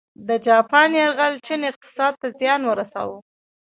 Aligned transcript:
د 0.27 0.29
جاپان 0.47 0.89
یرغل 0.99 1.33
چین 1.45 1.61
اقتصاد 1.71 2.13
ته 2.21 2.27
زیان 2.39 2.61
ورساوه. 2.65 3.17